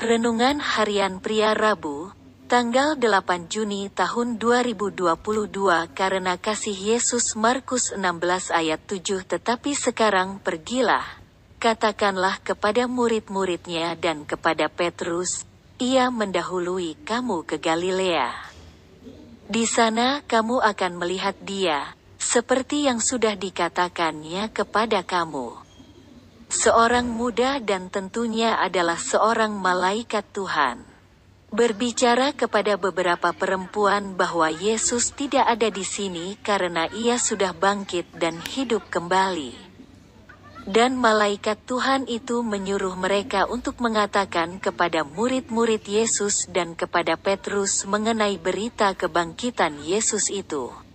[0.00, 2.08] Renungan Harian Pria Rabu,
[2.48, 4.96] tanggal 8 Juni tahun 2022
[5.92, 11.04] karena kasih Yesus Markus 16 ayat 7 tetapi sekarang pergilah,
[11.60, 15.44] katakanlah kepada murid-muridnya dan kepada Petrus,
[15.76, 18.32] ia mendahului kamu ke Galilea.
[19.52, 25.69] Di sana kamu akan melihat dia, seperti yang sudah dikatakannya kepada kamu.
[26.50, 30.82] Seorang muda dan tentunya adalah seorang malaikat Tuhan.
[31.54, 38.42] Berbicara kepada beberapa perempuan bahwa Yesus tidak ada di sini karena ia sudah bangkit dan
[38.42, 39.54] hidup kembali.
[40.66, 48.42] Dan malaikat Tuhan itu menyuruh mereka untuk mengatakan kepada murid-murid Yesus dan kepada Petrus mengenai
[48.42, 50.89] berita kebangkitan Yesus itu.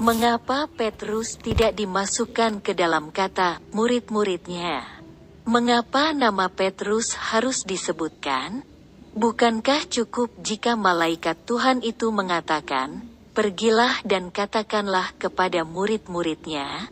[0.00, 4.88] Mengapa Petrus tidak dimasukkan ke dalam kata murid-muridnya?
[5.44, 8.64] Mengapa nama Petrus harus disebutkan?
[9.12, 13.04] Bukankah cukup jika malaikat Tuhan itu mengatakan,
[13.36, 16.88] "Pergilah dan katakanlah kepada murid-muridnya"?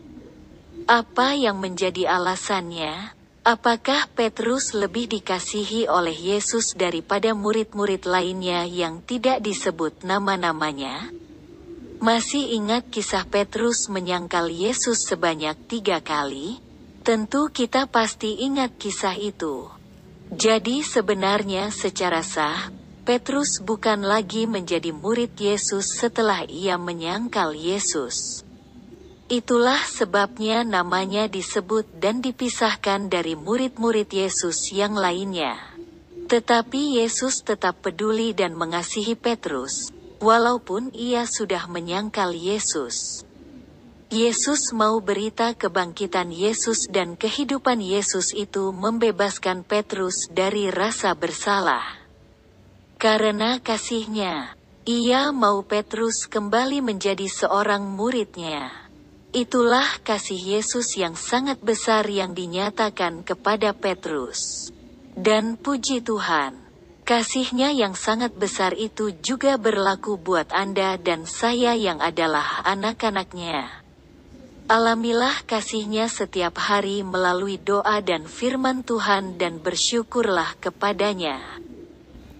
[0.85, 3.17] Apa yang menjadi alasannya?
[3.41, 11.09] Apakah Petrus lebih dikasihi oleh Yesus daripada murid-murid lainnya yang tidak disebut nama-namanya?
[12.01, 16.57] Masih ingat kisah Petrus menyangkal Yesus sebanyak tiga kali?
[17.05, 19.69] Tentu kita pasti ingat kisah itu.
[20.33, 22.73] Jadi sebenarnya secara sah,
[23.05, 28.41] Petrus bukan lagi menjadi murid Yesus setelah ia menyangkal Yesus.
[29.29, 35.53] Itulah sebabnya namanya disebut dan dipisahkan dari murid-murid Yesus yang lainnya.
[36.25, 43.25] Tetapi Yesus tetap peduli dan mengasihi Petrus, walaupun ia sudah menyangkal Yesus.
[44.11, 51.83] Yesus mau berita kebangkitan Yesus dan kehidupan Yesus itu membebaskan Petrus dari rasa bersalah.
[53.01, 54.53] Karena kasihnya,
[54.85, 58.69] ia mau Petrus kembali menjadi seorang muridnya.
[59.31, 64.75] Itulah kasih Yesus yang sangat besar yang dinyatakan kepada Petrus.
[65.15, 66.70] Dan puji Tuhan,
[67.11, 73.67] Kasihnya yang sangat besar itu juga berlaku buat Anda dan saya yang adalah anak-anaknya.
[74.71, 81.43] Alamilah kasihnya setiap hari melalui doa dan firman Tuhan dan bersyukurlah kepadanya.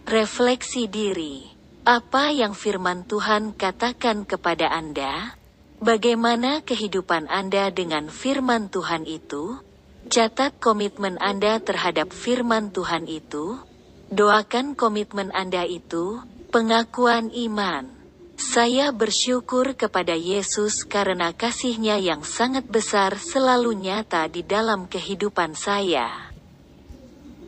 [0.08, 1.52] Refleksi diri.
[1.84, 5.36] Apa yang firman Tuhan katakan kepada Anda?
[5.84, 9.60] Bagaimana kehidupan Anda dengan firman Tuhan itu?
[10.08, 13.68] Catat komitmen Anda terhadap firman Tuhan itu.
[14.12, 16.20] Doakan komitmen Anda itu,
[16.52, 17.88] pengakuan iman.
[18.36, 26.31] Saya bersyukur kepada Yesus karena kasihnya yang sangat besar selalu nyata di dalam kehidupan saya.